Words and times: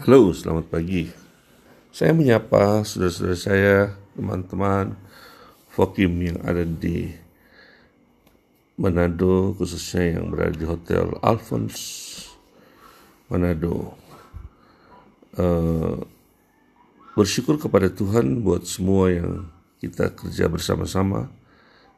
Halo, 0.00 0.32
selamat 0.32 0.72
pagi. 0.72 1.12
Saya 1.92 2.16
menyapa 2.16 2.80
saudara-saudara 2.88 3.36
saya, 3.36 3.76
teman-teman 4.16 4.96
Fokim 5.68 6.16
yang 6.24 6.40
ada 6.40 6.64
di 6.64 7.12
Manado, 8.80 9.52
khususnya 9.60 10.16
yang 10.16 10.32
berada 10.32 10.56
di 10.56 10.64
Hotel 10.64 11.04
Alphonse 11.20 12.16
Manado. 13.28 13.92
Uh, 15.36 16.00
bersyukur 17.12 17.60
kepada 17.60 17.92
Tuhan 17.92 18.40
buat 18.40 18.64
semua 18.64 19.12
yang 19.12 19.52
kita 19.84 20.16
kerja 20.16 20.48
bersama-sama 20.48 21.28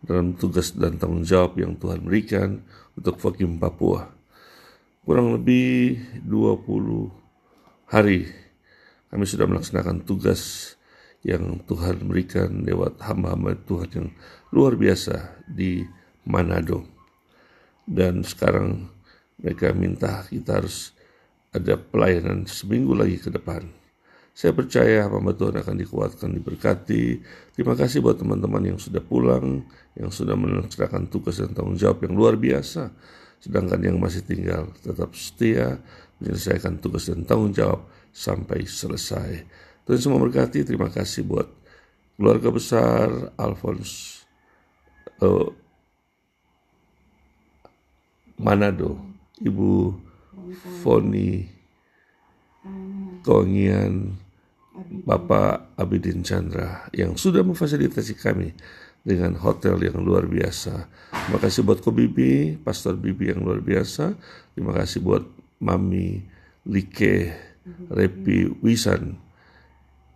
dalam 0.03 0.35
tugas 0.35 0.75
dan 0.75 0.99
tanggung 0.99 1.23
jawab 1.23 1.55
yang 1.55 1.79
Tuhan 1.79 2.03
berikan 2.03 2.67
untuk 2.99 3.23
Fokim 3.23 3.63
Papua. 3.63 4.11
Kurang 5.07 5.39
lebih 5.39 6.03
20 6.27 7.22
hari 7.93 8.25
kami 9.13 9.29
sudah 9.29 9.45
melaksanakan 9.45 10.09
tugas 10.09 10.75
yang 11.21 11.61
Tuhan 11.69 12.09
berikan 12.09 12.65
lewat 12.65 12.97
hamba-hamba 13.05 13.53
Tuhan 13.69 13.91
yang 13.93 14.09
luar 14.49 14.81
biasa 14.81 15.45
di 15.45 15.85
Manado. 16.25 16.89
Dan 17.85 18.25
sekarang 18.25 18.89
mereka 19.37 19.77
minta 19.77 20.25
kita 20.25 20.65
harus 20.65 20.97
ada 21.53 21.77
pelayanan 21.77 22.49
seminggu 22.49 22.97
lagi 22.97 23.21
ke 23.21 23.29
depan. 23.29 23.69
Saya 24.33 24.57
percaya 24.57 25.05
hamba 25.05 25.37
Tuhan 25.37 25.61
akan 25.61 25.77
dikuatkan, 25.77 26.33
diberkati. 26.33 27.21
Terima 27.53 27.77
kasih 27.77 28.01
buat 28.01 28.17
teman-teman 28.17 28.73
yang 28.73 28.81
sudah 28.81 29.05
pulang, 29.05 29.69
yang 29.93 30.09
sudah 30.09 30.33
melaksanakan 30.33 31.13
tugas 31.13 31.45
dan 31.45 31.53
tanggung 31.53 31.77
jawab 31.77 32.01
yang 32.09 32.17
luar 32.17 32.41
biasa. 32.41 32.89
Sedangkan 33.37 33.85
yang 33.85 34.01
masih 34.01 34.25
tinggal 34.25 34.73
tetap 34.81 35.13
setia, 35.13 35.77
menyelesaikan 36.23 36.79
tugas 36.79 37.11
dan 37.11 37.27
tanggung 37.27 37.51
jawab 37.51 37.83
sampai 38.15 38.63
selesai. 38.63 39.43
Tuhan 39.83 39.99
semua 39.99 40.23
berkati, 40.23 40.63
terima 40.63 40.87
kasih 40.87 41.27
buat 41.27 41.51
keluarga 42.15 42.55
besar 42.55 43.35
Alphonse 43.35 44.23
uh, 45.19 45.51
Manado, 48.39 49.03
Ibu 49.43 49.99
Foni 50.87 51.47
Kongian, 53.27 54.15
Bapak 55.03 55.75
Abidin 55.79 56.23
Chandra 56.23 56.87
yang 56.95 57.19
sudah 57.19 57.43
memfasilitasi 57.43 58.15
kami 58.19 58.55
dengan 59.03 59.35
hotel 59.43 59.83
yang 59.83 59.99
luar 59.99 60.31
biasa. 60.31 60.87
Terima 61.11 61.39
kasih 61.43 61.67
buat 61.67 61.83
Ko 61.83 61.91
Bibi, 61.91 62.59
Pastor 62.63 62.95
Bibi 62.95 63.35
yang 63.35 63.43
luar 63.43 63.59
biasa. 63.59 64.15
Terima 64.55 64.75
kasih 64.75 65.03
buat 65.03 65.23
Mami 65.63 66.19
Like 66.67 67.15
Repi 67.91 68.51
Wisan. 68.63 69.19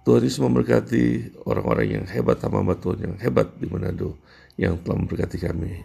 Tuhan 0.07 0.23
Yesus 0.23 0.39
memberkati 0.39 1.35
orang-orang 1.51 1.99
yang 1.99 2.05
hebat, 2.07 2.39
hamba 2.47 2.79
Tuhan 2.79 3.11
yang 3.11 3.17
hebat 3.19 3.59
di 3.59 3.67
Manado 3.67 4.15
yang 4.55 4.79
telah 4.83 5.03
memberkati 5.03 5.39
kami 5.43 5.83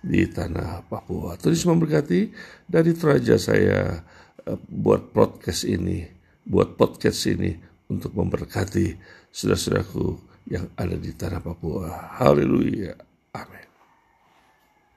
di 0.00 0.24
tanah 0.28 0.88
Papua. 0.88 1.36
Tuhan 1.36 1.52
Yesus 1.52 1.68
memberkati 1.68 2.32
dari 2.64 2.96
Toraja 2.96 3.36
saya 3.36 4.00
uh, 4.48 4.58
buat 4.64 5.12
podcast 5.12 5.68
ini, 5.68 6.08
buat 6.48 6.80
podcast 6.80 7.28
ini 7.28 7.52
untuk 7.92 8.16
memberkati 8.16 8.96
saudara-saudaraku 9.28 10.16
yang 10.48 10.72
ada 10.80 10.96
di 10.96 11.12
tanah 11.12 11.44
Papua. 11.44 12.16
Haleluya. 12.16 12.96
Amin. 13.36 13.67